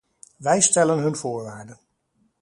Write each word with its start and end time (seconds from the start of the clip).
Wij 0.37 0.61
stellen 0.61 0.97
hun 0.97 1.15
voorwaarden. 1.15 1.79